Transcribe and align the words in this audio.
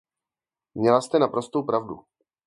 Měla 0.75 1.01
jste 1.01 1.19
naprostou 1.19 1.63
pravdu. 1.63 2.03